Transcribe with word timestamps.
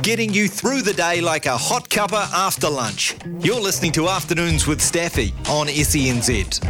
Getting 0.00 0.32
you 0.32 0.48
through 0.48 0.80
the 0.80 0.94
day 0.94 1.20
like 1.20 1.44
a 1.44 1.58
hot 1.58 1.90
cuppa 1.90 2.32
after 2.32 2.70
lunch. 2.70 3.16
You're 3.40 3.60
listening 3.60 3.92
to 3.92 4.08
Afternoons 4.08 4.66
with 4.66 4.80
Staffy 4.80 5.34
on 5.50 5.66
SENZ. 5.66 6.62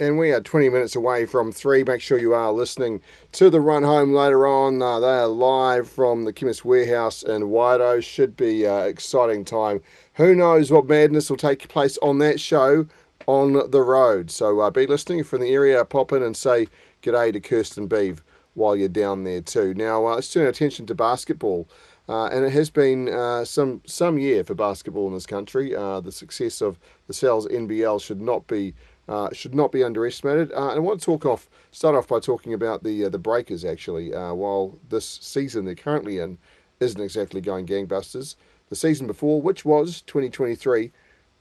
And 0.00 0.18
we 0.18 0.32
are 0.32 0.40
20 0.40 0.68
minutes 0.68 0.96
away 0.96 1.24
from 1.24 1.50
three. 1.50 1.82
Make 1.82 2.02
sure 2.02 2.18
you 2.18 2.34
are 2.34 2.52
listening 2.52 3.00
to 3.32 3.48
the 3.48 3.60
run 3.60 3.84
home 3.84 4.12
later 4.12 4.46
on. 4.46 4.82
Uh, 4.82 5.00
they 5.00 5.06
are 5.06 5.28
live 5.28 5.88
from 5.88 6.24
the 6.24 6.32
Chemist 6.32 6.62
Warehouse 6.62 7.22
in 7.22 7.44
Wido. 7.44 8.02
Should 8.02 8.36
be 8.36 8.66
uh, 8.66 8.80
exciting 8.80 9.46
time. 9.46 9.80
Who 10.14 10.34
knows 10.34 10.70
what 10.70 10.88
madness 10.88 11.30
will 11.30 11.38
take 11.38 11.68
place 11.68 11.96
on 12.02 12.18
that 12.18 12.38
show 12.38 12.86
on 13.26 13.70
the 13.70 13.82
road. 13.82 14.30
So 14.30 14.60
uh, 14.60 14.70
be 14.70 14.86
listening 14.86 15.24
from 15.24 15.40
the 15.40 15.52
area. 15.52 15.84
Pop 15.84 16.12
in 16.12 16.22
and 16.22 16.36
say 16.36 16.68
g'day 17.02 17.32
to 17.32 17.40
Kirsten 17.40 17.86
Beeve 17.86 18.22
while 18.54 18.76
you're 18.76 18.88
down 18.88 19.24
there 19.24 19.40
too. 19.40 19.74
Now 19.74 20.06
uh, 20.06 20.14
let's 20.14 20.32
turn 20.32 20.44
our 20.44 20.48
attention 20.48 20.86
to 20.86 20.94
basketball. 20.94 21.68
Uh, 22.08 22.26
and 22.26 22.44
it 22.44 22.52
has 22.52 22.68
been 22.68 23.08
uh, 23.08 23.44
some 23.44 23.80
some 23.86 24.18
year 24.18 24.44
for 24.44 24.54
basketball 24.54 25.08
in 25.08 25.14
this 25.14 25.26
country. 25.26 25.74
Uh, 25.74 26.00
the 26.00 26.12
success 26.12 26.60
of 26.60 26.78
the 27.06 27.14
Sal's 27.14 27.46
NBL 27.48 28.02
should 28.02 28.20
not 28.20 28.46
be 28.46 28.74
uh, 29.08 29.30
should 29.32 29.54
not 29.54 29.72
be 29.72 29.82
underestimated. 29.82 30.52
Uh, 30.52 30.68
and 30.68 30.76
I 30.76 30.78
want 30.80 31.00
to 31.00 31.04
talk 31.04 31.24
off, 31.24 31.48
start 31.70 31.94
off 31.94 32.08
by 32.08 32.20
talking 32.20 32.52
about 32.52 32.82
the 32.82 33.06
uh, 33.06 33.08
the 33.08 33.18
Breakers. 33.18 33.64
Actually, 33.64 34.10
while 34.10 34.78
this 34.90 35.06
season 35.06 35.64
they're 35.64 35.74
currently 35.74 36.18
in 36.18 36.36
isn't 36.80 37.00
exactly 37.00 37.40
going 37.40 37.66
gangbusters, 37.66 38.36
the 38.68 38.76
season 38.76 39.06
before, 39.06 39.40
which 39.40 39.64
was 39.64 40.02
2023, 40.02 40.92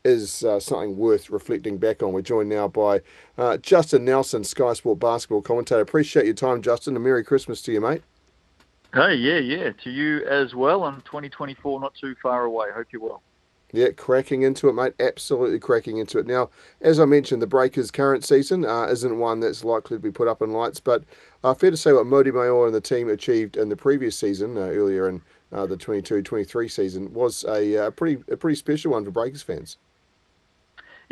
is 0.06 0.44
uh, 0.44 0.59
something 0.59 0.98
worth 0.98 1.30
reflecting 1.30 1.78
back 1.78 2.04
on. 2.04 2.14
We're 2.14 2.22
joined 2.22 2.50
now 2.50 2.68
by 2.68 3.02
uh, 3.38 3.58
Justin 3.58 4.06
Nelson, 4.06 4.44
Sky 4.44 4.73
Sport 4.73 5.00
basketball 5.00 5.42
commentator. 5.42 5.82
Appreciate 5.82 6.26
your 6.26 6.36
time, 6.36 6.62
Justin, 6.62 6.96
and 6.96 7.04
Merry 7.04 7.23
Christmas 7.23 7.62
to 7.64 7.72
you, 7.72 7.82
mate. 7.82 8.04
Hey, 8.94 9.16
yeah, 9.16 9.40
yeah, 9.40 9.72
to 9.84 9.90
you 9.90 10.24
as 10.26 10.54
well. 10.54 10.86
And 10.86 11.04
2024 11.06 11.80
not 11.80 11.96
too 11.96 12.16
far 12.22 12.46
away. 12.46 12.68
Hope 12.74 12.88
you're 12.92 13.02
well. 13.02 13.24
Yeah, 13.72 13.90
cracking 13.90 14.44
into 14.44 14.70
it, 14.70 14.74
mate. 14.74 14.94
Absolutely 15.00 15.58
cracking 15.58 15.98
into 15.98 16.20
it. 16.20 16.28
Now, 16.28 16.52
as 16.80 17.00
I 17.00 17.06
mentioned, 17.06 17.42
the 17.42 17.48
Breakers' 17.48 17.90
current 17.90 18.24
season 18.24 18.66
uh, 18.66 18.86
isn't 18.86 19.18
one 19.18 19.40
that's 19.40 19.64
likely 19.64 19.98
to 19.98 20.02
be 20.02 20.12
put 20.12 20.28
up 20.28 20.44
in 20.44 20.52
lights, 20.52 20.80
but 20.80 21.04
uh, 21.44 21.56
fair 21.56 21.72
to 21.72 21.78
say 21.78 21.92
what 21.92 22.06
Mody 22.06 22.31
Maor 22.31 22.68
and 22.68 22.76
the 22.76 22.80
team 22.80 23.09
achieved 23.09 23.58
in 23.58 23.70
the 23.70 23.76
previous 23.76 24.16
season, 24.16 24.58
uh, 24.58 24.62
earlier 24.62 25.09
in 25.09 25.24
uh, 25.52 25.66
the 25.66 25.76
22-23 25.76 26.70
season, 26.70 27.12
was 27.14 27.44
a, 27.46 27.74
a, 27.74 27.88
uh, 27.88 27.90
pretty 27.90 28.24
a 28.31 28.38
pretty 28.38 28.56
special 28.56 28.92
one 28.92 29.04
for 29.04 29.09
Breakers 29.09 29.42
fans. 29.42 29.78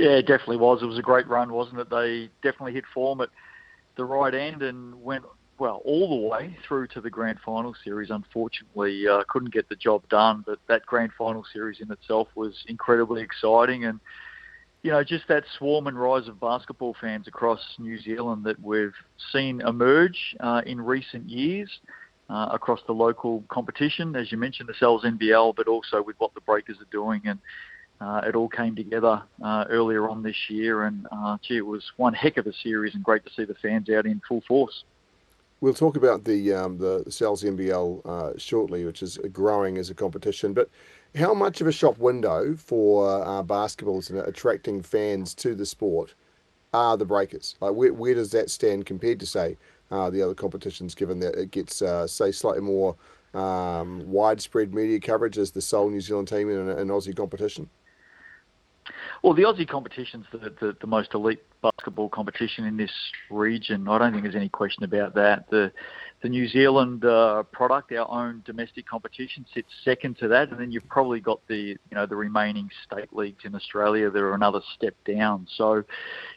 Yeah, 0.02 0.18
it 0.18 0.28
definitely 0.28 0.58
was. 0.58 0.82
It 0.82 0.88
was 0.88 0.98
a 0.98 1.04
great 1.04 1.28
run, 1.28 1.54
wasn't 1.54 1.80
it? 1.80 1.90
They 1.90 2.30
definitely 2.42 2.74
hit 2.74 2.86
form 2.94 3.22
at 3.22 3.30
the 3.98 4.06
right 4.06 4.34
end 4.34 4.64
and 4.64 5.02
went 5.04 5.24
well 5.60 5.82
all 5.86 6.10
the 6.10 6.28
way 6.28 6.58
through 6.68 6.88
to 6.88 7.02
the 7.02 7.10
grand 7.10 7.38
final 7.46 7.76
series. 7.84 8.10
Unfortunately, 8.10 9.08
uh, 9.08 9.24
couldn't 9.30 9.54
get 9.54 9.70
the 9.70 9.76
job 9.76 10.02
done, 10.10 10.44
but 10.46 10.58
that 10.68 10.86
grand 10.88 11.12
final 11.18 11.46
series 11.54 11.82
in 11.82 11.92
itself 11.92 12.28
was 12.36 12.54
incredibly 12.68 13.22
exciting 13.22 13.86
and. 13.86 14.00
You 14.84 14.90
know, 14.90 15.04
just 15.04 15.28
that 15.28 15.44
swarm 15.60 15.86
and 15.86 15.96
rise 15.96 16.28
of 16.28 16.40
basketball 16.40 16.96
fans 17.00 17.28
across 17.28 17.60
New 17.78 18.02
Zealand 18.02 18.44
that 18.46 18.60
we've 18.60 18.96
seen 19.32 19.62
emerge 19.62 20.36
uh, 20.40 20.64
in 20.66 20.82
recent 20.82 21.30
years 21.30 21.70
uh, 22.32 22.50
across 22.52 22.80
the 22.88 22.92
local 22.92 23.44
competition, 23.50 24.16
as 24.16 24.32
you 24.32 24.40
mentioned, 24.40 24.70
the 24.70 24.74
Sal's 24.80 25.04
NBL, 25.04 25.56
but 25.56 25.68
also 25.68 26.02
with 26.02 26.16
what 26.18 26.34
the 26.34 26.42
Breakers 26.42 26.78
are 26.82 26.90
doing. 26.90 27.22
And 27.26 27.38
uh, 28.02 28.22
it 28.26 28.36
all 28.36 28.50
came 28.50 28.76
together 28.76 29.22
uh, 29.44 29.66
earlier 29.70 30.10
on 30.10 30.24
this 30.24 30.50
year, 30.50 30.86
and 30.86 31.08
uh, 31.12 31.38
gee, 31.44 31.58
it 31.58 31.66
was 31.66 31.84
one 31.98 32.14
heck 32.14 32.38
of 32.38 32.48
a 32.48 32.54
series, 32.54 32.96
and 32.96 33.04
great 33.04 33.24
to 33.26 33.32
see 33.32 33.46
the 33.46 33.54
fans 33.56 33.90
out 33.92 34.08
in 34.08 34.20
full 34.28 34.42
force. 34.48 34.84
We'll 35.62 35.76
talk 35.76 35.96
about 35.96 36.24
the 36.24 36.52
um, 36.52 36.80
the 36.80 37.06
Sal's 37.10 37.44
NBL 37.44 38.06
uh, 38.06 38.38
shortly, 38.38 38.86
which 38.86 39.04
is 39.04 39.20
growing 39.32 39.78
as 39.78 39.92
a 39.92 39.94
competition. 39.94 40.54
But 40.54 40.68
how 41.16 41.36
much 41.36 41.62
of 41.62 41.68
a 41.68 41.72
shop 41.72 42.00
window 42.00 42.56
for 42.56 43.24
uh, 43.24 43.44
basketballs 43.44 44.10
and 44.10 44.18
attracting 44.20 44.82
fans 44.82 45.36
to 45.36 45.54
the 45.54 45.66
sport 45.66 46.16
are 46.74 46.98
the 46.98 47.06
Breakers? 47.06 47.56
Like, 47.62 47.76
where, 47.76 47.94
where 47.94 48.16
does 48.16 48.32
that 48.32 48.50
stand 48.50 48.88
compared 48.88 49.20
to 49.20 49.28
say 49.28 49.58
uh, 49.92 50.10
the 50.10 50.24
other 50.24 50.34
competitions? 50.34 50.96
Given 50.96 51.20
that 51.20 51.36
it 51.36 51.52
gets 51.52 51.84
say 52.12 52.32
slightly 52.32 52.62
more 52.62 52.96
um, 53.36 54.02
widespread 54.10 54.74
media 54.74 55.00
coverage 55.00 55.38
as 55.38 55.52
the 55.52 55.62
sole 55.62 55.92
New 55.92 56.02
Zealand 56.02 56.30
team 56.30 56.50
in 56.50 56.70
an 56.70 56.88
Aussie 56.88 57.16
competition. 57.16 57.70
Well, 59.24 59.36
the 59.36 59.44
Aussie 59.44 59.68
competition's 59.68 60.26
the, 60.32 60.52
the, 60.60 60.76
the 60.82 60.88
most 60.88 61.14
elite 61.14 61.44
basketball 61.62 62.10
competition 62.10 62.66
in 62.66 62.76
this 62.76 62.92
region. 63.30 63.88
I 63.88 64.00
don't 64.00 64.12
think 64.14 64.24
there's 64.24 64.36
any 64.36 64.50
question 64.50 64.84
about 64.84 65.14
that. 65.16 65.50
The 65.50 65.72
the 66.24 66.30
New 66.30 66.48
Zealand 66.48 67.04
uh, 67.04 67.42
product, 67.52 67.92
our 67.92 68.08
own 68.10 68.44
domestic 68.46 68.88
competition, 68.88 69.44
sits 69.56 69.70
second 69.84 70.20
to 70.20 70.28
that, 70.28 70.52
and 70.52 70.60
then 70.60 70.72
you've 70.72 70.88
probably 70.88 71.20
got 71.20 71.40
the 71.48 71.56
you 71.56 71.96
know 71.96 72.06
the 72.06 72.16
remaining 72.16 72.70
state 72.86 73.12
leagues 73.12 73.44
in 73.44 73.56
Australia 73.56 74.10
that 74.10 74.20
are 74.20 74.34
another 74.34 74.62
step 74.76 74.96
down. 75.06 75.48
So, 75.56 75.84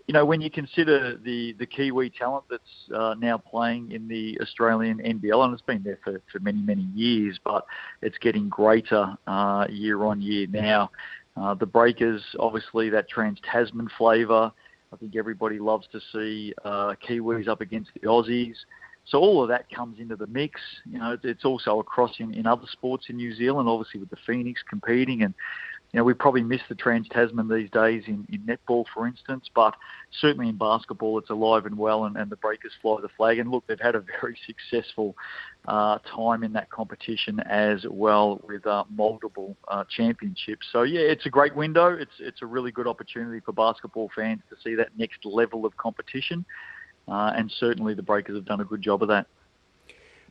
you 0.06 0.14
know, 0.14 0.24
when 0.24 0.40
you 0.40 0.50
consider 0.50 1.16
the 1.16 1.54
the 1.58 1.66
Kiwi 1.66 2.10
talent 2.10 2.44
that's 2.50 2.62
uh, 2.94 3.14
now 3.18 3.36
playing 3.38 3.92
in 3.92 4.08
the 4.08 4.38
Australian 4.40 4.98
NBL, 4.98 5.44
and 5.44 5.52
it's 5.52 5.62
been 5.62 5.82
there 5.82 5.98
for, 6.02 6.20
for 6.32 6.38
many 6.40 6.62
many 6.62 6.86
years, 6.94 7.38
but 7.44 7.66
it's 8.00 8.18
getting 8.18 8.48
greater 8.48 9.14
uh, 9.26 9.66
year 9.70 10.04
on 10.04 10.22
year 10.22 10.46
now. 10.50 10.90
Uh, 11.36 11.54
the 11.54 11.66
Breakers, 11.66 12.22
obviously, 12.38 12.90
that 12.90 13.08
Trans 13.08 13.38
Tasman 13.50 13.88
flavour. 13.98 14.52
I 14.92 14.96
think 14.96 15.16
everybody 15.16 15.58
loves 15.58 15.88
to 15.92 16.00
see 16.12 16.54
uh, 16.64 16.94
Kiwis 17.06 17.48
up 17.48 17.60
against 17.60 17.90
the 17.94 18.00
Aussies. 18.00 18.54
So 19.06 19.18
all 19.18 19.42
of 19.42 19.48
that 19.48 19.68
comes 19.70 19.98
into 19.98 20.16
the 20.16 20.26
mix. 20.28 20.60
You 20.90 20.98
know, 20.98 21.18
it's 21.22 21.44
also 21.44 21.80
across 21.80 22.12
in, 22.18 22.32
in 22.32 22.46
other 22.46 22.66
sports 22.72 23.06
in 23.08 23.16
New 23.16 23.34
Zealand, 23.34 23.68
obviously 23.68 24.00
with 24.00 24.10
the 24.10 24.16
Phoenix 24.26 24.62
competing, 24.68 25.22
and 25.22 25.34
you 25.94 26.00
know, 26.00 26.04
we 26.04 26.12
probably 26.12 26.42
miss 26.42 26.60
the 26.68 26.74
Trans 26.74 27.08
Tasman 27.08 27.48
these 27.48 27.70
days 27.70 28.02
in, 28.08 28.26
in 28.28 28.40
netball, 28.40 28.84
for 28.92 29.06
instance, 29.06 29.48
but 29.54 29.76
certainly 30.20 30.48
in 30.48 30.56
basketball, 30.56 31.20
it's 31.20 31.30
alive 31.30 31.66
and 31.66 31.78
well, 31.78 32.06
and, 32.06 32.16
and 32.16 32.28
the 32.32 32.36
Breakers 32.36 32.72
fly 32.82 33.00
the 33.00 33.08
flag. 33.16 33.38
And 33.38 33.48
look, 33.48 33.64
they've 33.68 33.78
had 33.78 33.94
a 33.94 34.02
very 34.20 34.36
successful 34.44 35.14
uh, 35.68 35.98
time 35.98 36.42
in 36.42 36.52
that 36.54 36.68
competition 36.68 37.38
as 37.48 37.86
well 37.88 38.40
with 38.42 38.66
uh, 38.66 38.82
multiple 38.90 39.56
uh, 39.68 39.84
championships. 39.88 40.66
So 40.72 40.82
yeah, 40.82 41.02
it's 41.02 41.26
a 41.26 41.30
great 41.30 41.54
window. 41.54 41.96
It's 41.96 42.18
it's 42.18 42.42
a 42.42 42.46
really 42.46 42.72
good 42.72 42.88
opportunity 42.88 43.38
for 43.38 43.52
basketball 43.52 44.10
fans 44.16 44.40
to 44.50 44.56
see 44.64 44.74
that 44.74 44.88
next 44.98 45.24
level 45.24 45.64
of 45.64 45.76
competition, 45.76 46.44
uh, 47.06 47.34
and 47.36 47.52
certainly 47.60 47.94
the 47.94 48.02
Breakers 48.02 48.34
have 48.34 48.46
done 48.46 48.60
a 48.60 48.64
good 48.64 48.82
job 48.82 49.00
of 49.02 49.08
that 49.10 49.28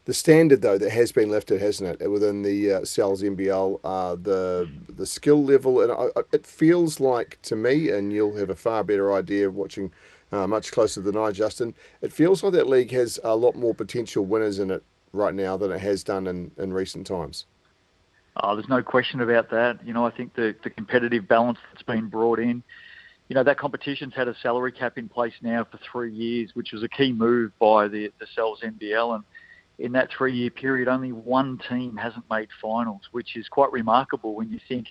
the 0.05 0.13
standard 0.13 0.61
though 0.61 0.77
that 0.77 0.91
has 0.91 1.11
been 1.11 1.29
lifted, 1.29 1.61
hasn't 1.61 2.01
it, 2.01 2.09
within 2.09 2.41
the 2.41 2.73
uh, 2.73 2.81
NBL, 2.81 3.79
uh, 3.83 4.15
the 4.15 4.69
the 4.89 5.05
skill 5.05 5.43
level, 5.43 5.81
and 5.81 5.91
I, 5.91 6.21
it 6.31 6.45
feels 6.45 6.99
like 6.99 7.39
to 7.43 7.55
me, 7.55 7.89
and 7.89 8.11
you'll 8.11 8.35
have 8.35 8.49
a 8.49 8.55
far 8.55 8.83
better 8.83 9.13
idea 9.13 9.49
watching 9.49 9.91
uh, 10.31 10.47
much 10.47 10.71
closer 10.71 11.01
than 11.01 11.15
I, 11.15 11.31
Justin. 11.31 11.73
It 12.01 12.11
feels 12.11 12.43
like 12.43 12.53
that 12.53 12.67
league 12.67 12.91
has 12.91 13.19
a 13.23 13.35
lot 13.35 13.55
more 13.55 13.73
potential 13.73 14.25
winners 14.25 14.59
in 14.59 14.71
it 14.71 14.83
right 15.13 15.33
now 15.33 15.55
than 15.55 15.71
it 15.71 15.79
has 15.79 16.03
done 16.03 16.27
in, 16.27 16.51
in 16.57 16.73
recent 16.73 17.05
times. 17.07 17.45
Oh, 18.37 18.55
there's 18.55 18.67
no 18.67 18.81
question 18.81 19.21
about 19.21 19.51
that. 19.51 19.85
You 19.85 19.93
know, 19.93 20.05
I 20.05 20.11
think 20.11 20.33
the 20.33 20.55
the 20.63 20.69
competitive 20.69 21.27
balance 21.27 21.59
that's 21.71 21.83
been 21.83 22.07
brought 22.09 22.39
in. 22.39 22.63
You 23.29 23.35
know, 23.35 23.43
that 23.43 23.57
competition's 23.57 24.13
had 24.13 24.27
a 24.27 24.35
salary 24.41 24.73
cap 24.73 24.97
in 24.97 25.07
place 25.07 25.33
now 25.41 25.63
for 25.63 25.79
three 25.91 26.11
years, 26.11 26.51
which 26.55 26.73
was 26.73 26.83
a 26.83 26.89
key 26.89 27.13
move 27.13 27.51
by 27.59 27.87
the 27.87 28.11
the 28.19 28.27
Sal's 28.35 28.61
NBL 28.61 29.15
and 29.15 29.23
in 29.79 29.91
that 29.93 30.09
three 30.15 30.33
year 30.33 30.49
period, 30.49 30.87
only 30.87 31.11
one 31.11 31.59
team 31.69 31.97
hasn't 31.97 32.25
made 32.29 32.49
finals, 32.61 33.01
which 33.11 33.35
is 33.35 33.47
quite 33.47 33.71
remarkable 33.71 34.35
when 34.35 34.49
you 34.49 34.59
think, 34.67 34.87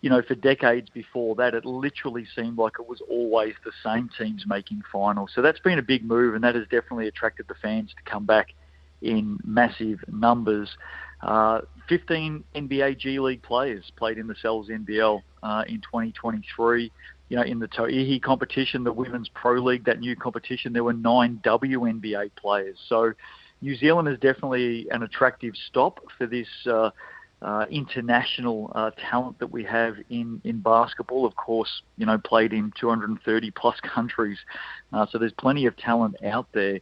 you 0.00 0.10
know, 0.10 0.22
for 0.22 0.34
decades 0.34 0.88
before 0.90 1.34
that, 1.36 1.54
it 1.54 1.64
literally 1.64 2.26
seemed 2.34 2.58
like 2.58 2.74
it 2.78 2.88
was 2.88 3.00
always 3.10 3.54
the 3.64 3.72
same 3.84 4.08
teams 4.18 4.44
making 4.46 4.82
finals. 4.92 5.30
So 5.34 5.42
that's 5.42 5.60
been 5.60 5.78
a 5.78 5.82
big 5.82 6.04
move, 6.04 6.34
and 6.34 6.44
that 6.44 6.54
has 6.54 6.64
definitely 6.64 7.08
attracted 7.08 7.46
the 7.48 7.54
fans 7.54 7.90
to 7.90 8.10
come 8.10 8.24
back 8.24 8.48
in 9.02 9.38
massive 9.44 10.00
numbers. 10.08 10.68
Uh, 11.22 11.62
15 11.88 12.44
NBA 12.54 12.98
G 12.98 13.18
League 13.18 13.42
players 13.42 13.90
played 13.96 14.18
in 14.18 14.26
the 14.26 14.34
Sal's 14.40 14.68
NBL 14.68 15.22
uh, 15.42 15.64
in 15.66 15.76
2023. 15.76 16.92
you 17.28 17.36
know, 17.36 17.42
in 17.42 17.58
the 17.58 17.68
Tauihi 17.68 18.22
competition, 18.22 18.84
the 18.84 18.92
Women's 18.92 19.28
Pro 19.30 19.54
League, 19.54 19.84
that 19.86 19.98
new 19.98 20.14
competition, 20.14 20.72
there 20.72 20.84
were 20.84 20.92
nine 20.92 21.40
WNBA 21.44 22.30
players. 22.36 22.78
So 22.88 23.12
New 23.62 23.76
Zealand 23.76 24.08
is 24.08 24.18
definitely 24.18 24.86
an 24.90 25.02
attractive 25.02 25.54
stop 25.68 26.00
for 26.16 26.26
this 26.26 26.48
uh, 26.66 26.90
uh, 27.42 27.66
international 27.70 28.72
uh, 28.74 28.90
talent 29.10 29.38
that 29.38 29.50
we 29.50 29.64
have 29.64 29.96
in, 30.10 30.40
in 30.44 30.60
basketball. 30.60 31.26
Of 31.26 31.36
course, 31.36 31.82
you 31.96 32.06
know, 32.06 32.18
played 32.18 32.52
in 32.52 32.72
230 32.78 33.50
plus 33.52 33.78
countries. 33.94 34.38
Uh, 34.92 35.06
so 35.10 35.18
there's 35.18 35.32
plenty 35.32 35.66
of 35.66 35.76
talent 35.76 36.16
out 36.24 36.46
there. 36.52 36.80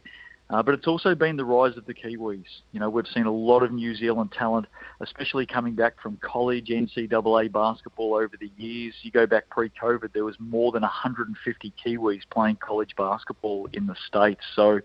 Uh, 0.49 0.61
but 0.61 0.75
it's 0.75 0.85
also 0.85 1.15
been 1.15 1.37
the 1.37 1.45
rise 1.45 1.75
of 1.75 1.87
the 1.87 1.93
Kiwis. 1.93 2.45
You 2.71 2.79
know, 2.79 2.87
we've 2.87 3.07
seen 3.07 3.25
a 3.25 3.31
lot 3.31 3.63
of 3.63 3.71
New 3.71 3.95
Zealand 3.95 4.31
talent, 4.31 4.67
especially 5.01 5.47
coming 5.47 5.73
back 5.73 5.99
from 5.99 6.17
college 6.17 6.67
NCAA 6.67 7.51
basketball 7.51 8.13
over 8.13 8.33
the 8.39 8.51
years. 8.55 8.93
You 9.01 9.09
go 9.09 9.25
back 9.25 9.49
pre-COVID, 9.49 10.13
there 10.13 10.23
was 10.23 10.35
more 10.39 10.71
than 10.71 10.83
150 10.83 11.73
Kiwis 11.83 12.21
playing 12.29 12.57
college 12.57 12.95
basketball 12.95 13.67
in 13.73 13.87
the 13.87 13.95
States. 14.07 14.41
So 14.55 14.81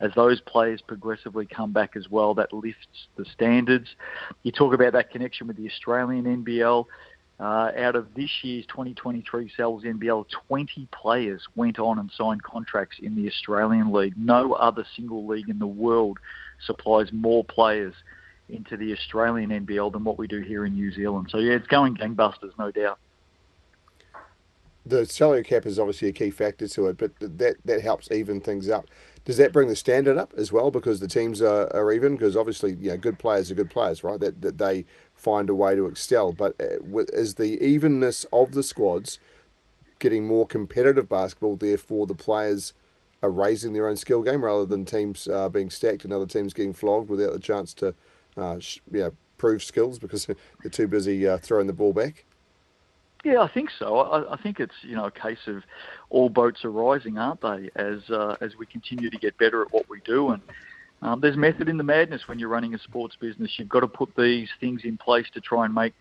as 0.00 0.12
those 0.14 0.40
players 0.40 0.80
progressively 0.80 1.46
come 1.46 1.72
back 1.72 1.96
as 1.96 2.08
well, 2.08 2.34
that 2.34 2.52
lifts 2.52 3.08
the 3.16 3.24
standards. 3.24 3.88
You 4.42 4.52
talk 4.52 4.72
about 4.74 4.92
that 4.92 5.10
connection 5.10 5.46
with 5.46 5.56
the 5.56 5.66
Australian 5.66 6.44
NBL. 6.44 6.86
Uh, 7.40 7.70
out 7.76 7.94
of 7.94 8.14
this 8.14 8.30
year's 8.42 8.66
2023 8.66 9.50
Sal's 9.56 9.84
NBL, 9.84 10.26
20 10.48 10.88
players 10.90 11.46
went 11.54 11.78
on 11.78 11.98
and 11.98 12.10
signed 12.16 12.42
contracts 12.42 12.96
in 13.00 13.14
the 13.14 13.28
Australian 13.28 13.92
League. 13.92 14.14
No 14.16 14.54
other 14.54 14.84
single 14.96 15.26
league 15.26 15.48
in 15.48 15.60
the 15.60 15.66
world 15.66 16.18
supplies 16.64 17.12
more 17.12 17.44
players 17.44 17.94
into 18.48 18.76
the 18.76 18.92
Australian 18.92 19.50
NBL 19.50 19.92
than 19.92 20.02
what 20.04 20.18
we 20.18 20.26
do 20.26 20.40
here 20.40 20.64
in 20.64 20.74
New 20.74 20.90
Zealand. 20.90 21.28
So, 21.30 21.38
yeah, 21.38 21.52
it's 21.52 21.66
going 21.68 21.96
gangbusters, 21.96 22.52
no 22.58 22.72
doubt. 22.72 22.98
The 24.86 25.06
salary 25.06 25.44
cap 25.44 25.66
is 25.66 25.78
obviously 25.78 26.08
a 26.08 26.12
key 26.12 26.30
factor 26.30 26.66
to 26.66 26.86
it, 26.86 26.96
but 26.96 27.12
that, 27.20 27.56
that 27.64 27.82
helps 27.82 28.10
even 28.10 28.40
things 28.40 28.68
up. 28.68 28.86
Does 29.28 29.36
that 29.36 29.52
bring 29.52 29.68
the 29.68 29.76
standard 29.76 30.16
up 30.16 30.32
as 30.38 30.52
well 30.52 30.70
because 30.70 31.00
the 31.00 31.06
teams 31.06 31.42
are, 31.42 31.70
are 31.76 31.92
even? 31.92 32.16
Because 32.16 32.34
obviously, 32.34 32.78
you 32.80 32.88
know, 32.88 32.96
good 32.96 33.18
players 33.18 33.50
are 33.50 33.54
good 33.54 33.68
players, 33.68 34.02
right? 34.02 34.18
That, 34.18 34.40
that 34.40 34.56
they 34.56 34.86
find 35.14 35.50
a 35.50 35.54
way 35.54 35.74
to 35.74 35.84
excel. 35.84 36.32
But 36.32 36.56
uh, 36.58 37.04
is 37.12 37.34
the 37.34 37.62
evenness 37.62 38.24
of 38.32 38.52
the 38.52 38.62
squads 38.62 39.18
getting 39.98 40.26
more 40.26 40.46
competitive 40.46 41.10
basketball? 41.10 41.56
Therefore, 41.56 42.06
the 42.06 42.14
players 42.14 42.72
are 43.22 43.28
raising 43.28 43.74
their 43.74 43.86
own 43.86 43.96
skill 43.96 44.22
game 44.22 44.42
rather 44.42 44.64
than 44.64 44.86
teams 44.86 45.28
uh, 45.28 45.50
being 45.50 45.68
stacked 45.68 46.04
and 46.04 46.12
other 46.14 46.24
teams 46.24 46.54
getting 46.54 46.72
flogged 46.72 47.10
without 47.10 47.34
the 47.34 47.38
chance 47.38 47.74
to, 47.74 47.94
uh, 48.38 48.58
you 48.90 49.00
know, 49.00 49.12
prove 49.36 49.62
skills 49.62 49.98
because 49.98 50.24
they're 50.62 50.70
too 50.70 50.88
busy 50.88 51.28
uh, 51.28 51.36
throwing 51.36 51.66
the 51.66 51.74
ball 51.74 51.92
back. 51.92 52.24
Yeah, 53.24 53.40
I 53.40 53.48
think 53.52 53.70
so. 53.78 53.98
I, 53.98 54.34
I, 54.34 54.36
think 54.40 54.60
it's 54.60 54.74
you 54.82 54.94
know 54.94 55.06
a 55.06 55.10
case 55.10 55.48
of 55.48 55.64
all 56.08 56.28
boats 56.28 56.64
are 56.64 56.70
rising, 56.70 57.18
aren't 57.18 57.40
they? 57.40 57.70
As 57.74 57.98
uh, 58.10 58.36
as 58.40 58.52
we 58.56 58.66
continue 58.66 59.10
to 59.10 59.18
get 59.18 59.36
better 59.38 59.60
at 59.62 59.72
what 59.72 59.88
we 59.88 60.00
do, 60.04 60.30
and 60.30 60.42
um, 61.02 61.20
there's 61.20 61.36
method 61.36 61.68
in 61.68 61.76
the 61.76 61.84
madness 61.84 62.22
when 62.26 62.38
you're 62.38 62.48
running 62.48 62.74
a 62.74 62.78
sports 62.78 63.16
business. 63.20 63.52
You've 63.56 63.68
got 63.68 63.80
to 63.80 63.88
put 63.88 64.10
these 64.16 64.48
things 64.60 64.82
in 64.84 64.96
place 64.96 65.26
to 65.34 65.40
try 65.40 65.64
and 65.64 65.74
make 65.74 65.94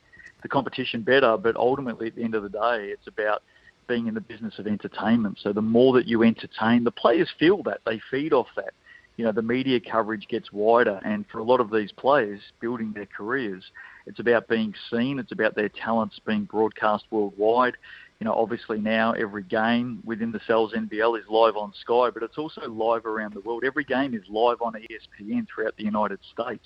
the 0.43 0.47
competition 0.47 1.01
better. 1.01 1.37
But 1.37 1.55
ultimately, 1.55 2.07
at 2.07 2.15
the 2.15 2.23
end 2.23 2.35
of 2.35 2.43
the 2.43 2.49
day, 2.49 2.89
it's 2.91 3.07
about 3.07 3.41
being 3.87 4.07
in 4.07 4.13
the 4.13 4.21
business 4.21 4.59
of 4.59 4.67
entertainment. 4.67 5.39
So 5.41 5.53
the 5.53 5.61
more 5.61 5.93
that 5.93 6.07
you 6.07 6.23
entertain, 6.23 6.83
the 6.83 6.91
players 6.91 7.29
feel 7.39 7.63
that 7.63 7.79
they 7.85 7.99
feed 8.11 8.33
off 8.33 8.47
that. 8.55 8.73
You 9.17 9.25
know, 9.25 9.31
the 9.31 9.41
media 9.41 9.79
coverage 9.79 10.27
gets 10.27 10.51
wider, 10.51 11.01
and 11.03 11.25
for 11.31 11.39
a 11.39 11.43
lot 11.43 11.59
of 11.59 11.71
these 11.71 11.91
players 11.91 12.39
building 12.59 12.93
their 12.93 13.07
careers, 13.07 13.63
it's 14.05 14.19
about 14.19 14.47
being 14.47 14.73
seen. 14.91 15.19
It's 15.19 15.31
about 15.31 15.55
their 15.55 15.69
talents 15.69 16.19
being 16.25 16.45
broadcast 16.45 17.05
worldwide 17.09 17.75
you 18.19 18.25
know, 18.25 18.33
obviously 18.33 18.79
now 18.79 19.11
every 19.11 19.43
game 19.43 20.01
within 20.03 20.31
the 20.31 20.39
Sal's 20.47 20.73
NBL 20.73 21.19
is 21.19 21.25
live 21.29 21.55
on 21.55 21.71
Sky, 21.81 22.09
but 22.11 22.23
it's 22.23 22.37
also 22.37 22.61
live 22.67 23.05
around 23.05 23.35
the 23.35 23.41
world. 23.41 23.63
Every 23.63 23.83
game 23.83 24.15
is 24.15 24.23
live 24.27 24.61
on 24.61 24.73
ESPN 24.73 25.45
throughout 25.47 25.75
the 25.77 25.83
United 25.83 26.19
States. 26.33 26.65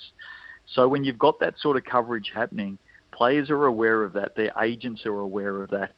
So 0.73 0.87
when 0.87 1.03
you've 1.03 1.19
got 1.19 1.39
that 1.41 1.55
sort 1.59 1.75
of 1.75 1.83
coverage 1.83 2.31
happening, 2.33 2.77
players 3.11 3.49
are 3.49 3.65
aware 3.65 4.03
of 4.03 4.13
that. 4.13 4.35
Their 4.35 4.53
agents 4.61 5.05
are 5.05 5.19
aware 5.19 5.61
of 5.61 5.69
that, 5.71 5.91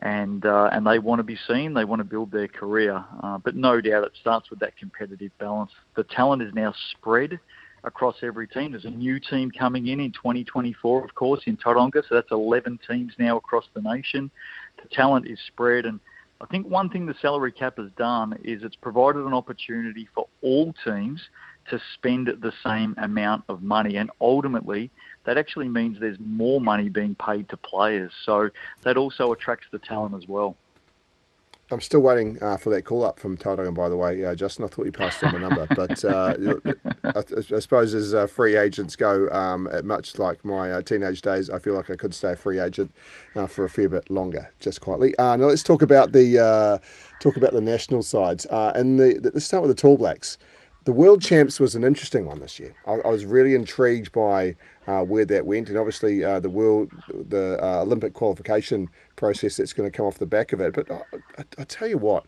and 0.00 0.46
uh, 0.46 0.70
and 0.72 0.86
they 0.86 0.98
want 0.98 1.18
to 1.18 1.24
be 1.24 1.38
seen. 1.48 1.74
They 1.74 1.84
want 1.84 2.00
to 2.00 2.04
build 2.04 2.30
their 2.30 2.48
career. 2.48 3.04
Uh, 3.22 3.38
but 3.38 3.54
no 3.54 3.80
doubt, 3.80 4.04
it 4.04 4.12
starts 4.20 4.50
with 4.50 4.58
that 4.60 4.76
competitive 4.76 5.32
balance. 5.38 5.70
The 5.96 6.04
talent 6.04 6.42
is 6.42 6.52
now 6.54 6.74
spread 6.92 7.38
across 7.84 8.16
every 8.22 8.46
team. 8.46 8.72
There's 8.72 8.84
a 8.84 8.90
new 8.90 9.18
team 9.18 9.50
coming 9.50 9.86
in 9.86 10.00
in 10.00 10.12
2024, 10.12 11.04
of 11.04 11.14
course, 11.14 11.42
in 11.46 11.56
Tauranga. 11.56 12.02
So 12.08 12.14
that's 12.14 12.30
11 12.30 12.78
teams 12.86 13.14
now 13.18 13.38
across 13.38 13.64
the 13.74 13.80
nation 13.80 14.30
the 14.82 14.88
talent 14.94 15.26
is 15.26 15.38
spread. 15.46 15.86
And 15.86 16.00
I 16.40 16.46
think 16.46 16.66
one 16.68 16.88
thing 16.88 17.06
the 17.06 17.14
salary 17.20 17.52
cap 17.52 17.76
has 17.78 17.90
done 17.96 18.38
is 18.42 18.62
it's 18.62 18.76
provided 18.76 19.24
an 19.24 19.34
opportunity 19.34 20.08
for 20.14 20.26
all 20.42 20.74
teams 20.84 21.20
to 21.70 21.80
spend 21.94 22.28
the 22.28 22.52
same 22.64 22.94
amount 22.98 23.44
of 23.48 23.62
money. 23.62 23.96
And 23.96 24.10
ultimately, 24.20 24.90
that 25.24 25.38
actually 25.38 25.68
means 25.68 25.98
there's 26.00 26.18
more 26.20 26.60
money 26.60 26.88
being 26.88 27.14
paid 27.14 27.48
to 27.48 27.56
players. 27.56 28.12
So 28.24 28.50
that 28.82 28.96
also 28.96 29.32
attracts 29.32 29.66
the 29.70 29.78
talent 29.78 30.14
as 30.14 30.28
well. 30.28 30.56
I'm 31.72 31.80
still 31.80 32.00
waiting 32.00 32.42
uh, 32.42 32.56
for 32.56 32.70
that 32.70 32.82
call 32.82 33.04
up 33.04 33.20
from 33.20 33.36
Tauranga, 33.36 33.72
by 33.72 33.88
the 33.88 33.96
way. 33.96 34.24
Uh, 34.24 34.34
Justin, 34.34 34.64
I 34.64 34.68
thought 34.68 34.86
you 34.86 34.92
passed 34.92 35.22
on 35.22 35.32
the 35.32 35.38
number. 35.38 35.66
But 35.76 36.04
uh, 36.04 36.34
I, 37.04 37.54
I, 37.54 37.60
suppose 37.60 37.94
as 37.94 38.12
uh, 38.12 38.26
free 38.26 38.56
agents 38.56 38.96
go, 38.96 39.28
um, 39.30 39.68
much 39.84 40.18
like 40.18 40.44
my 40.44 40.72
uh, 40.72 40.82
teenage 40.82 41.22
days, 41.22 41.48
I 41.48 41.58
feel 41.60 41.74
like 41.74 41.88
I 41.88 41.96
could 41.96 42.12
stay 42.12 42.32
a 42.32 42.36
free 42.36 42.58
agent 42.58 42.92
uh, 43.36 43.46
for 43.46 43.64
a 43.64 43.70
fair 43.70 43.88
bit 43.88 44.10
longer, 44.10 44.50
just 44.58 44.80
quietly. 44.80 45.14
now 45.18 45.36
let's 45.36 45.62
talk 45.62 45.82
about 45.82 46.12
the 46.12 46.80
talk 47.20 47.36
about 47.36 47.52
the 47.52 47.60
national 47.60 48.02
sides. 48.02 48.46
and 48.50 48.98
the, 48.98 49.20
the, 49.20 49.30
let's 49.32 49.46
start 49.46 49.62
with 49.62 49.70
the 49.70 49.80
Tall 49.80 49.96
Blacks. 49.96 50.38
The 50.84 50.92
World 50.92 51.20
Champs 51.20 51.60
was 51.60 51.74
an 51.74 51.84
interesting 51.84 52.24
one 52.24 52.40
this 52.40 52.58
year. 52.58 52.74
I, 52.86 52.94
I 52.94 53.08
was 53.08 53.26
really 53.26 53.54
intrigued 53.54 54.12
by 54.12 54.56
uh, 54.86 55.02
where 55.04 55.26
that 55.26 55.44
went, 55.44 55.68
and 55.68 55.76
obviously 55.76 56.24
uh, 56.24 56.40
the 56.40 56.48
world, 56.48 56.90
the 57.08 57.58
uh, 57.62 57.82
Olympic 57.82 58.14
qualification 58.14 58.88
process 59.16 59.56
that's 59.56 59.74
going 59.74 59.90
to 59.90 59.94
come 59.94 60.06
off 60.06 60.18
the 60.18 60.26
back 60.26 60.52
of 60.54 60.60
it. 60.60 60.74
But 60.74 60.90
I, 60.90 61.02
I, 61.38 61.44
I, 61.58 61.64
tell 61.64 61.86
you 61.86 61.98
what, 61.98 62.24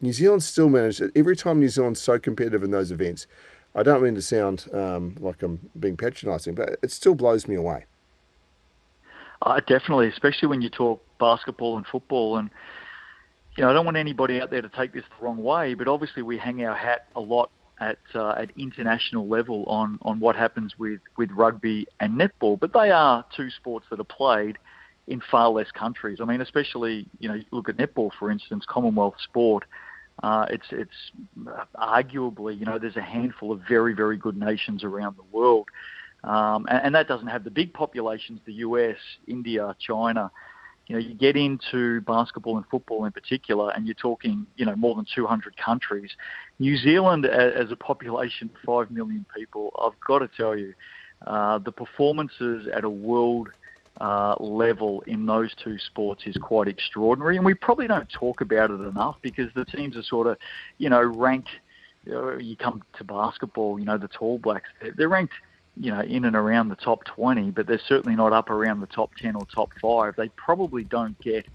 New 0.00 0.12
Zealand 0.12 0.44
still 0.44 0.68
managed 0.68 1.00
it 1.00 1.10
every 1.16 1.34
time 1.34 1.58
New 1.58 1.68
Zealand's 1.68 2.00
so 2.00 2.20
competitive 2.20 2.62
in 2.62 2.70
those 2.70 2.92
events. 2.92 3.26
I 3.74 3.82
don't 3.82 4.02
mean 4.02 4.14
to 4.14 4.22
sound 4.22 4.66
um, 4.72 5.16
like 5.18 5.42
I'm 5.42 5.58
being 5.78 5.96
patronising, 5.96 6.54
but 6.54 6.78
it 6.82 6.92
still 6.92 7.16
blows 7.16 7.48
me 7.48 7.56
away. 7.56 7.84
Uh, 9.42 9.60
definitely, 9.66 10.08
especially 10.08 10.48
when 10.48 10.62
you 10.62 10.68
talk 10.68 11.04
basketball 11.18 11.76
and 11.76 11.86
football, 11.86 12.36
and 12.36 12.48
you 13.56 13.64
know, 13.64 13.70
I 13.70 13.72
don't 13.72 13.84
want 13.84 13.96
anybody 13.96 14.40
out 14.40 14.50
there 14.50 14.62
to 14.62 14.68
take 14.68 14.92
this 14.92 15.04
the 15.18 15.24
wrong 15.24 15.42
way, 15.42 15.74
but 15.74 15.88
obviously 15.88 16.22
we 16.22 16.38
hang 16.38 16.64
our 16.64 16.76
hat 16.76 17.08
a 17.16 17.20
lot 17.20 17.50
at 17.80 17.98
uh, 18.14 18.30
at 18.30 18.50
international 18.56 19.28
level 19.28 19.64
on 19.66 19.98
on 20.02 20.20
what 20.20 20.36
happens 20.36 20.78
with 20.78 21.00
with 21.16 21.30
rugby 21.32 21.86
and 22.00 22.18
netball. 22.18 22.58
But 22.58 22.72
they 22.72 22.90
are 22.90 23.24
two 23.36 23.50
sports 23.50 23.86
that 23.90 24.00
are 24.00 24.04
played 24.04 24.58
in 25.06 25.22
far 25.30 25.48
less 25.48 25.70
countries. 25.70 26.18
I 26.20 26.24
mean, 26.24 26.40
especially 26.40 27.06
you 27.18 27.28
know, 27.28 27.40
look 27.50 27.68
at 27.68 27.76
netball 27.76 28.10
for 28.18 28.30
instance, 28.30 28.64
Commonwealth 28.68 29.16
sport. 29.22 29.64
Uh, 30.22 30.46
it's 30.50 30.66
it's 30.72 31.12
arguably 31.76 32.58
you 32.58 32.66
know 32.66 32.78
there's 32.78 32.96
a 32.96 33.02
handful 33.02 33.52
of 33.52 33.60
very 33.68 33.94
very 33.94 34.16
good 34.16 34.36
nations 34.36 34.82
around 34.82 35.16
the 35.16 35.36
world, 35.36 35.68
um, 36.24 36.66
and, 36.68 36.86
and 36.86 36.94
that 36.94 37.06
doesn't 37.06 37.28
have 37.28 37.44
the 37.44 37.50
big 37.50 37.72
populations, 37.72 38.40
the 38.44 38.54
US, 38.54 38.96
India, 39.28 39.76
China 39.78 40.30
you 40.88 40.96
know, 40.96 41.00
you 41.00 41.14
get 41.14 41.36
into 41.36 42.00
basketball 42.00 42.56
and 42.56 42.66
football 42.66 43.04
in 43.04 43.12
particular, 43.12 43.70
and 43.70 43.86
you're 43.86 43.94
talking, 43.94 44.46
you 44.56 44.64
know, 44.64 44.74
more 44.74 44.94
than 44.94 45.06
200 45.14 45.54
countries. 45.58 46.10
New 46.58 46.78
Zealand, 46.78 47.26
as 47.26 47.70
a 47.70 47.76
population 47.76 48.50
of 48.54 48.60
5 48.64 48.90
million 48.90 49.26
people, 49.36 49.70
I've 49.80 50.00
got 50.00 50.20
to 50.20 50.28
tell 50.34 50.56
you, 50.56 50.72
uh, 51.26 51.58
the 51.58 51.72
performances 51.72 52.68
at 52.72 52.84
a 52.84 52.90
world 52.90 53.50
uh, 54.00 54.36
level 54.40 55.02
in 55.06 55.26
those 55.26 55.50
two 55.62 55.78
sports 55.78 56.22
is 56.24 56.36
quite 56.38 56.68
extraordinary, 56.68 57.36
and 57.36 57.44
we 57.44 57.52
probably 57.52 57.86
don't 57.86 58.08
talk 58.08 58.40
about 58.40 58.70
it 58.70 58.80
enough 58.80 59.16
because 59.20 59.52
the 59.54 59.66
teams 59.66 59.94
are 59.94 60.02
sort 60.02 60.26
of, 60.26 60.38
you 60.78 60.88
know, 60.88 61.02
ranked. 61.02 61.50
You, 62.06 62.12
know, 62.12 62.38
you 62.38 62.56
come 62.56 62.82
to 62.96 63.04
basketball, 63.04 63.78
you 63.78 63.84
know, 63.84 63.98
the 63.98 64.08
Tall 64.08 64.38
Blacks, 64.38 64.68
they're 64.96 65.08
ranked 65.08 65.34
you 65.80 65.90
know, 65.90 66.00
in 66.00 66.24
and 66.24 66.34
around 66.34 66.68
the 66.68 66.76
top 66.76 67.04
20, 67.04 67.50
but 67.50 67.66
they're 67.66 67.80
certainly 67.86 68.16
not 68.16 68.32
up 68.32 68.50
around 68.50 68.80
the 68.80 68.86
top 68.86 69.10
10 69.20 69.36
or 69.36 69.42
top 69.54 69.70
five. 69.80 70.14
They 70.16 70.28
probably 70.30 70.84
don't 70.84 71.18
get 71.20 71.46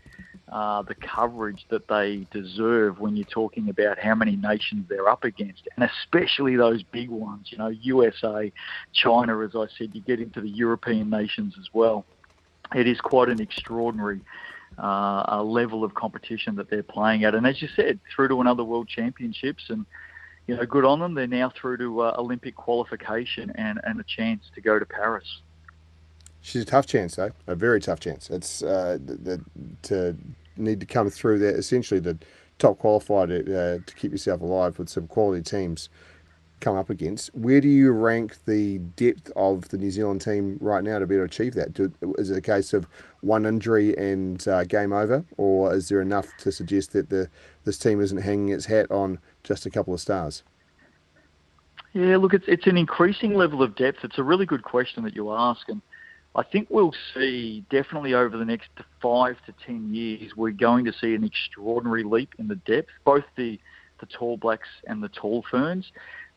uh, 0.52 0.84
the 0.84 0.96
coverage 0.96 1.66
that 1.70 1.88
they 1.88 2.28
deserve 2.32 3.00
when 3.00 3.16
you're 3.16 3.26
talking 3.26 3.70
about 3.70 3.98
how 4.00 4.16
many 4.16 4.36
nations 4.36 4.86
they're 4.88 5.10
up 5.10 5.24
against, 5.24 5.68
and 5.76 5.90
especially 5.90 6.56
those 6.56 6.84
big 6.84 7.10
ones. 7.10 7.48
You 7.50 7.58
know, 7.58 7.70
USA, 7.70 8.52
China, 8.94 9.40
as 9.40 9.56
I 9.56 9.66
said, 9.78 9.90
you 9.94 10.02
get 10.02 10.20
into 10.20 10.42
the 10.42 10.50
European 10.50 11.10
nations 11.10 11.56
as 11.60 11.70
well. 11.74 12.06
It 12.76 12.88
is 12.88 13.02
quite 13.02 13.30
an 13.30 13.42
extraordinary 13.42 14.22
uh, 14.78 15.42
level 15.44 15.84
of 15.84 15.96
competition 15.96 16.56
that 16.56 16.70
they're 16.70 16.84
playing 16.84 17.24
at, 17.24 17.36
and 17.36 17.46
as 17.46 17.62
you 17.62 17.68
said, 17.76 18.00
through 18.14 18.30
to 18.30 18.42
another 18.42 18.64
World 18.64 18.88
Championships 18.88 19.66
and 19.70 19.86
you 20.48 20.56
know, 20.56 20.66
good 20.66 20.86
on 20.86 21.00
them. 21.00 21.14
They're 21.14 21.28
now 21.28 21.50
through 21.50 21.78
to 21.78 22.02
uh, 22.02 22.16
Olympic 22.18 22.56
qualification 22.56 23.52
and, 23.56 23.80
and 23.84 24.00
a 24.00 24.04
chance 24.04 24.50
to 24.56 24.62
go 24.62 24.78
to 24.78 24.86
Paris. 24.86 25.42
She's 26.42 26.64
a 26.64 26.66
tough 26.66 26.86
chance, 26.86 27.16
though. 27.16 27.32
A 27.48 27.56
very 27.56 27.80
tough 27.80 28.02
chance. 28.02 28.30
It's 28.30 28.62
uh, 28.62 28.98
the, 29.02 29.42
to 29.84 30.18
need 30.58 30.80
to 30.82 30.86
come 30.86 31.10
through 31.10 31.40
there. 31.40 31.56
essentially 31.56 32.00
the 32.00 32.18
top 32.60 32.78
qualified 32.78 33.32
uh, 33.32 33.80
to 33.86 33.96
keep 33.96 34.12
yourself 34.12 34.42
alive 34.42 34.78
with 34.78 34.90
some 34.90 35.08
quality 35.08 35.42
teams 35.42 35.90
come 36.60 36.78
up 36.78 36.90
against. 36.90 37.34
Where 37.36 37.60
do 37.60 37.68
you 37.68 37.92
rank 37.92 38.38
the 38.46 38.78
depth 38.78 39.32
of 39.36 39.68
the 39.70 39.78
New 39.78 39.92
Zealand 39.92 40.22
team 40.22 40.58
right 40.62 40.84
now 40.84 41.00
to 41.00 41.06
be 41.06 41.16
able 41.16 41.28
to 41.28 41.32
achieve 41.32 41.54
that? 41.56 41.74
Do, 41.74 41.92
is 42.18 42.32
it 42.32 42.38
a 42.38 42.42
case 42.42 42.74
of 42.74 42.88
one 43.22 43.46
injury 43.46 43.96
and 43.98 44.46
uh, 44.48 44.64
game 44.64 44.94
over, 44.94 45.26
or 45.38 45.74
is 45.74 45.90
there 45.90 46.02
enough 46.02 46.28
to 46.40 46.52
suggest 46.52 46.94
that 46.94 47.10
the 47.10 47.30
this 47.66 47.78
team 47.78 48.02
isn't 48.02 48.18
hanging 48.18 48.50
its 48.50 48.66
hat 48.66 48.90
on 48.92 49.20
just 49.44 49.66
a 49.66 49.70
couple 49.70 49.94
of 49.94 50.00
stars? 50.00 50.44
Yeah, 51.94 52.18
look, 52.18 52.34
it's 52.34 52.46
it's 52.48 52.66
an 52.66 52.78
increasing 52.78 53.36
level 53.36 53.62
of 53.62 53.76
depth. 53.76 54.00
It's 54.04 54.18
a 54.18 54.24
really 54.24 54.46
good 54.46 54.64
question 54.64 55.04
that 55.04 55.16
you 55.16 55.32
ask, 55.32 55.70
and 55.70 55.82
I 56.36 56.44
think 56.44 56.68
we'll 56.72 56.96
see 57.14 57.64
definitely 57.70 58.16
over 58.16 58.36
the 58.36 58.46
next 58.46 58.70
five 59.02 59.38
to 59.46 59.54
ten 59.66 59.94
years, 59.94 60.32
we're 60.36 60.52
going 60.52 60.86
to 60.86 60.94
see 60.94 61.14
an 61.14 61.24
extraordinary 61.24 62.04
leap 62.04 62.34
in 62.40 62.48
the 62.48 62.56
depth, 62.56 62.90
both 63.06 63.26
the 63.36 63.60
the 64.00 64.08
tall 64.08 64.38
blacks 64.38 64.68
and 64.88 65.04
the 65.04 65.10
tall 65.10 65.46
ferns. 65.50 65.92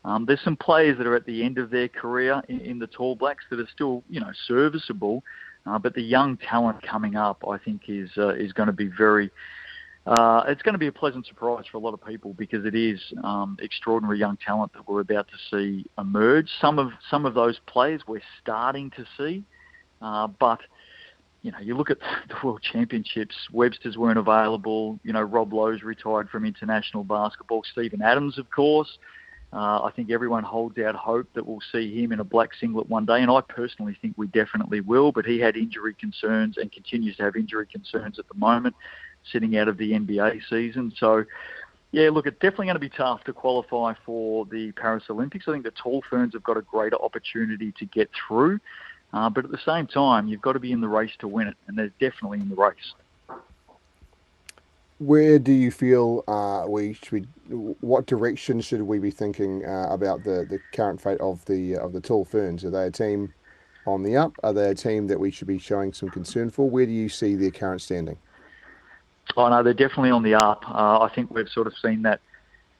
Um, 0.05 0.25
there's 0.25 0.41
some 0.41 0.55
players 0.55 0.97
that 0.99 1.07
are 1.07 1.15
at 1.15 1.25
the 1.25 1.43
end 1.43 1.57
of 1.57 1.69
their 1.69 1.87
career 1.87 2.41
in, 2.47 2.61
in 2.61 2.79
the 2.79 2.87
tall 2.87 3.15
blacks 3.15 3.43
that 3.49 3.59
are 3.59 3.67
still, 3.73 4.03
you 4.09 4.19
know, 4.19 4.31
serviceable, 4.47 5.23
uh, 5.65 5.79
but 5.79 5.95
the 5.95 6.01
young 6.01 6.37
talent 6.37 6.81
coming 6.81 7.15
up, 7.15 7.43
I 7.47 7.57
think, 7.57 7.81
is 7.87 8.11
uh, 8.17 8.35
is 8.35 8.53
going 8.53 8.67
to 8.67 8.73
be 8.73 8.87
very. 8.87 9.31
Uh, 10.07 10.45
it's 10.47 10.61
going 10.61 10.73
to 10.73 10.79
be 10.79 10.87
a 10.87 10.91
pleasant 10.91 11.25
surprise 11.25 11.65
for 11.69 11.77
a 11.77 11.81
lot 11.81 11.93
of 11.93 12.03
people 12.05 12.33
because 12.33 12.65
it 12.65 12.75
is 12.75 12.99
um, 13.25 13.57
extraordinary 13.61 14.17
young 14.17 14.37
talent 14.37 14.71
that 14.71 14.87
we're 14.87 15.01
about 15.01 15.27
to 15.27 15.35
see 15.51 15.85
emerge. 15.97 16.49
Some 16.61 16.79
of 16.79 16.91
some 17.11 17.25
of 17.25 17.33
those 17.33 17.59
players 17.67 18.01
we're 18.07 18.21
starting 18.41 18.89
to 18.91 19.05
see, 19.17 19.43
uh, 20.01 20.27
but 20.27 20.61
you 21.41 21.51
know, 21.51 21.59
you 21.59 21.75
look 21.75 21.89
at 21.89 21.97
the 22.29 22.35
World 22.41 22.61
Championships, 22.61 23.35
Webster's 23.51 23.97
weren't 23.97 24.17
available. 24.17 24.97
You 25.03 25.11
know, 25.11 25.21
Rob 25.21 25.51
Loe's 25.51 25.83
retired 25.83 26.29
from 26.29 26.45
international 26.45 27.03
basketball. 27.03 27.63
Steven 27.69 28.01
Adams, 28.01 28.37
of 28.37 28.49
course. 28.49 28.97
Uh, 29.51 29.83
I 29.83 29.91
think 29.95 30.11
everyone 30.11 30.43
holds 30.43 30.77
out 30.77 30.95
hope 30.95 31.27
that 31.33 31.45
we'll 31.45 31.61
see 31.71 32.01
him 32.01 32.11
in 32.11 32.19
a 32.19 32.23
black 32.23 32.49
singlet 32.59 32.89
one 32.89 33.05
day, 33.05 33.21
and 33.21 33.31
I 33.31 33.41
personally 33.41 33.97
think 34.01 34.13
we 34.17 34.27
definitely 34.27 34.81
will. 34.81 35.11
But 35.11 35.25
he 35.25 35.39
had 35.39 35.55
injury 35.55 35.95
concerns 35.99 36.57
and 36.57 36.71
continues 36.71 37.17
to 37.17 37.23
have 37.23 37.35
injury 37.35 37.65
concerns 37.65 38.19
at 38.19 38.27
the 38.27 38.33
moment, 38.33 38.75
sitting 39.31 39.57
out 39.57 39.67
of 39.67 39.77
the 39.77 39.91
NBA 39.91 40.41
season. 40.49 40.93
So, 40.97 41.25
yeah, 41.91 42.09
look, 42.09 42.27
it's 42.27 42.39
definitely 42.39 42.67
going 42.67 42.75
to 42.75 42.79
be 42.79 42.89
tough 42.89 43.23
to 43.25 43.33
qualify 43.33 43.93
for 44.05 44.45
the 44.45 44.71
Paris 44.73 45.03
Olympics. 45.09 45.47
I 45.47 45.53
think 45.53 45.63
the 45.63 45.71
tall 45.71 46.03
ferns 46.09 46.33
have 46.33 46.43
got 46.43 46.57
a 46.57 46.61
greater 46.61 47.01
opportunity 47.01 47.71
to 47.79 47.85
get 47.85 48.09
through, 48.27 48.59
uh, 49.13 49.29
but 49.29 49.45
at 49.45 49.51
the 49.51 49.59
same 49.65 49.87
time, 49.87 50.27
you've 50.27 50.41
got 50.41 50.53
to 50.53 50.59
be 50.59 50.71
in 50.71 50.81
the 50.81 50.87
race 50.87 51.13
to 51.19 51.27
win 51.27 51.47
it, 51.47 51.55
and 51.67 51.77
they're 51.77 51.93
definitely 51.99 52.39
in 52.39 52.49
the 52.49 52.55
race 52.55 52.93
where 54.99 55.37
do 55.37 55.51
you 55.51 55.69
feel 55.69 56.23
uh, 56.27 56.65
we 56.67 56.93
should 56.93 57.27
what 57.47 58.05
direction 58.07 58.61
should 58.61 58.81
we 58.81 58.99
be 58.99 59.11
thinking 59.11 59.63
uh, 59.65 59.87
about 59.89 60.23
the, 60.23 60.45
the 60.49 60.59
current 60.73 60.99
fate 60.99 61.19
of 61.21 61.43
the 61.45 61.75
of 61.75 61.93
the 61.93 62.01
tall 62.01 62.25
ferns? 62.25 62.65
Are 62.65 62.71
they 62.71 62.87
a 62.87 62.91
team 62.91 63.33
on 63.85 64.03
the 64.03 64.17
up? 64.17 64.33
Are 64.43 64.53
they 64.53 64.69
a 64.69 64.75
team 64.75 65.07
that 65.07 65.19
we 65.19 65.31
should 65.31 65.47
be 65.47 65.59
showing 65.59 65.93
some 65.93 66.09
concern 66.09 66.49
for? 66.49 66.69
Where 66.69 66.85
do 66.85 66.91
you 66.91 67.09
see 67.09 67.35
their 67.35 67.51
current 67.51 67.81
standing? 67.81 68.17
Oh 69.35 69.49
no, 69.49 69.63
they're 69.63 69.73
definitely 69.73 70.11
on 70.11 70.23
the 70.23 70.35
up. 70.35 70.63
Uh, 70.67 71.01
I 71.01 71.11
think 71.13 71.31
we've 71.31 71.49
sort 71.49 71.67
of 71.67 71.73
seen 71.81 72.01
that 72.03 72.21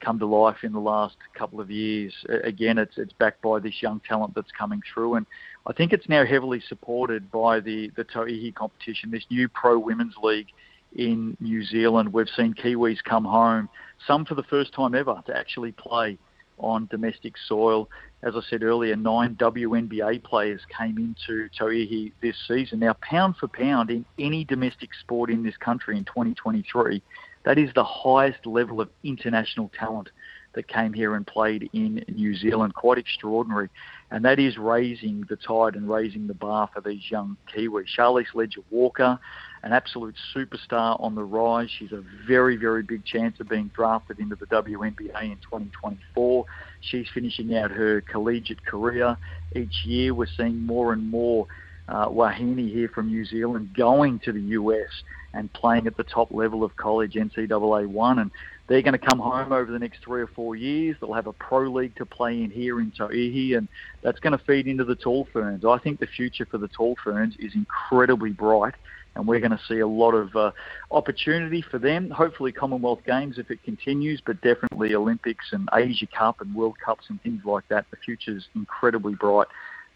come 0.00 0.18
to 0.18 0.26
life 0.26 0.58
in 0.62 0.72
the 0.72 0.80
last 0.80 1.16
couple 1.34 1.60
of 1.60 1.70
years. 1.70 2.14
Again, 2.44 2.78
it's 2.78 2.96
it's 2.98 3.12
backed 3.12 3.42
by 3.42 3.58
this 3.58 3.82
young 3.82 4.00
talent 4.08 4.34
that's 4.34 4.50
coming 4.56 4.80
through, 4.92 5.14
and 5.14 5.26
I 5.66 5.72
think 5.72 5.92
it's 5.92 6.08
now 6.08 6.24
heavily 6.24 6.62
supported 6.68 7.30
by 7.30 7.60
the 7.60 7.90
the 7.96 8.04
Tauihi 8.04 8.54
competition, 8.54 9.10
this 9.10 9.24
new 9.30 9.48
pro 9.48 9.78
women's 9.78 10.14
league 10.22 10.48
in 10.96 11.36
New 11.40 11.64
Zealand. 11.64 12.12
We've 12.12 12.28
seen 12.28 12.54
Kiwis 12.54 13.02
come 13.04 13.24
home, 13.24 13.68
some 14.06 14.24
for 14.24 14.34
the 14.34 14.42
first 14.44 14.72
time 14.72 14.94
ever, 14.94 15.22
to 15.26 15.36
actually 15.36 15.72
play 15.72 16.18
on 16.58 16.86
domestic 16.90 17.34
soil. 17.46 17.88
As 18.22 18.34
I 18.36 18.40
said 18.48 18.62
earlier, 18.62 18.96
nine 18.96 19.36
WNBA 19.36 20.22
players 20.24 20.60
came 20.76 20.98
into 20.98 21.48
Tauihi 21.58 22.12
this 22.20 22.36
season. 22.46 22.80
Now, 22.80 22.94
pound 23.00 23.36
for 23.36 23.48
pound, 23.48 23.90
in 23.90 24.04
any 24.18 24.44
domestic 24.44 24.90
sport 24.94 25.30
in 25.30 25.42
this 25.42 25.56
country 25.56 25.96
in 25.96 26.04
2023, 26.04 27.02
that 27.44 27.58
is 27.58 27.70
the 27.74 27.84
highest 27.84 28.44
level 28.46 28.80
of 28.80 28.90
international 29.04 29.70
talent 29.78 30.10
that 30.58 30.66
came 30.66 30.92
here 30.92 31.14
and 31.14 31.24
played 31.24 31.70
in 31.72 32.04
New 32.08 32.34
Zealand. 32.34 32.74
Quite 32.74 32.98
extraordinary. 32.98 33.68
And 34.10 34.24
that 34.24 34.40
is 34.40 34.58
raising 34.58 35.24
the 35.28 35.36
tide 35.36 35.76
and 35.76 35.88
raising 35.88 36.26
the 36.26 36.34
bar 36.34 36.68
for 36.74 36.80
these 36.80 37.08
young 37.08 37.36
Kiwis. 37.54 37.86
Charlisse 37.96 38.34
Leger-Walker, 38.34 39.20
an 39.62 39.72
absolute 39.72 40.16
superstar 40.34 41.00
on 41.00 41.14
the 41.14 41.22
rise. 41.22 41.68
She's 41.78 41.92
a 41.92 42.02
very, 42.26 42.56
very 42.56 42.82
big 42.82 43.04
chance 43.04 43.38
of 43.38 43.48
being 43.48 43.70
drafted 43.72 44.18
into 44.18 44.34
the 44.34 44.46
WNBA 44.46 45.22
in 45.22 45.36
2024. 45.42 46.44
She's 46.80 47.06
finishing 47.14 47.56
out 47.56 47.70
her 47.70 48.00
collegiate 48.00 48.66
career. 48.66 49.16
Each 49.54 49.84
year 49.84 50.12
we're 50.12 50.26
seeing 50.36 50.58
more 50.58 50.92
and 50.92 51.08
more 51.08 51.46
uh, 51.88 52.10
here 52.32 52.90
from 52.92 53.06
New 53.06 53.24
Zealand 53.24 53.74
going 53.76 54.18
to 54.24 54.32
the 54.32 54.40
US 54.40 54.90
and 55.34 55.52
playing 55.52 55.86
at 55.86 55.96
the 55.96 56.02
top 56.02 56.32
level 56.32 56.64
of 56.64 56.76
college 56.76 57.14
NCAA 57.14 57.86
1. 57.86 58.18
And 58.18 58.32
they're 58.68 58.82
going 58.82 58.92
to 58.92 58.98
come 58.98 59.18
home 59.18 59.50
over 59.50 59.72
the 59.72 59.78
next 59.78 60.02
three 60.04 60.20
or 60.20 60.26
four 60.26 60.54
years. 60.54 60.96
They'll 61.00 61.14
have 61.14 61.26
a 61.26 61.32
pro 61.32 61.72
league 61.72 61.96
to 61.96 62.06
play 62.06 62.42
in 62.42 62.50
here 62.50 62.80
in 62.80 62.92
Tauihi, 62.92 63.56
and 63.56 63.66
that's 64.02 64.20
going 64.20 64.36
to 64.36 64.44
feed 64.44 64.66
into 64.66 64.84
the 64.84 64.94
tall 64.94 65.26
ferns. 65.32 65.64
I 65.64 65.78
think 65.78 66.00
the 66.00 66.06
future 66.06 66.46
for 66.46 66.58
the 66.58 66.68
tall 66.68 66.94
ferns 67.02 67.34
is 67.38 67.54
incredibly 67.54 68.30
bright, 68.30 68.74
and 69.16 69.26
we're 69.26 69.40
going 69.40 69.52
to 69.52 69.60
see 69.66 69.78
a 69.78 69.86
lot 69.86 70.12
of 70.12 70.36
uh, 70.36 70.50
opportunity 70.90 71.62
for 71.62 71.78
them. 71.78 72.10
Hopefully, 72.10 72.52
Commonwealth 72.52 73.00
Games 73.06 73.38
if 73.38 73.50
it 73.50 73.62
continues, 73.64 74.20
but 74.24 74.40
definitely 74.42 74.94
Olympics 74.94 75.46
and 75.52 75.66
Asia 75.74 76.06
Cup 76.06 76.42
and 76.42 76.54
World 76.54 76.76
Cups 76.84 77.06
and 77.08 77.20
things 77.22 77.40
like 77.46 77.66
that. 77.68 77.86
The 77.90 77.96
future 77.96 78.36
is 78.36 78.48
incredibly 78.54 79.14
bright 79.14 79.48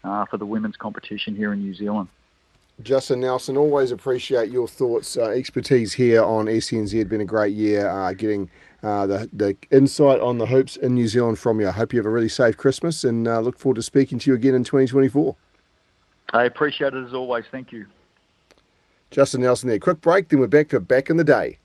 uh, 0.03 0.25
for 0.25 0.37
the 0.37 0.47
women's 0.47 0.77
competition 0.77 1.35
here 1.35 1.53
in 1.53 1.59
New 1.59 1.75
Zealand. 1.75 2.09
Justin 2.83 3.21
Nelson, 3.21 3.55
always 3.55 3.91
appreciate 3.91 4.51
your 4.51 4.67
thoughts, 4.67 5.17
uh, 5.17 5.25
expertise 5.25 5.93
here 5.93 6.21
on 6.21 6.47
SENZ. 6.47 7.07
Been 7.07 7.21
a 7.21 7.25
great 7.25 7.53
year 7.53 7.89
uh, 7.89 8.13
getting 8.13 8.49
uh, 8.83 9.07
the, 9.07 9.29
the 9.31 9.55
insight 9.71 10.19
on 10.19 10.37
the 10.37 10.45
hoops 10.45 10.75
in 10.75 10.93
New 10.93 11.07
Zealand 11.07 11.39
from 11.39 11.61
you. 11.61 11.69
I 11.69 11.71
hope 11.71 11.93
you 11.93 11.99
have 11.99 12.05
a 12.05 12.09
really 12.09 12.29
safe 12.29 12.57
Christmas 12.57 13.03
and 13.03 13.27
uh, 13.27 13.39
look 13.39 13.57
forward 13.57 13.75
to 13.75 13.81
speaking 13.81 14.19
to 14.19 14.29
you 14.29 14.35
again 14.35 14.53
in 14.53 14.63
2024. 14.63 15.35
I 16.33 16.43
appreciate 16.43 16.93
it 16.93 17.05
as 17.05 17.13
always. 17.13 17.45
Thank 17.51 17.71
you. 17.71 17.85
Justin 19.11 19.41
Nelson 19.41 19.69
there. 19.69 19.79
Quick 19.79 20.01
break, 20.01 20.29
then 20.29 20.39
we're 20.39 20.47
back 20.47 20.69
to 20.69 20.79
Back 20.79 21.09
in 21.09 21.17
the 21.17 21.23
Day. 21.23 21.59